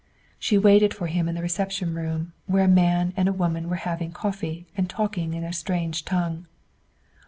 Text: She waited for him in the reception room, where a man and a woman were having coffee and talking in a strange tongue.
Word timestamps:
She 0.39 0.57
waited 0.57 0.95
for 0.95 1.05
him 1.05 1.29
in 1.29 1.35
the 1.35 1.43
reception 1.43 1.93
room, 1.93 2.33
where 2.47 2.63
a 2.63 2.67
man 2.67 3.13
and 3.15 3.29
a 3.29 3.31
woman 3.31 3.69
were 3.69 3.75
having 3.75 4.11
coffee 4.11 4.65
and 4.75 4.89
talking 4.89 5.35
in 5.35 5.43
a 5.43 5.53
strange 5.53 6.05
tongue. 6.05 6.47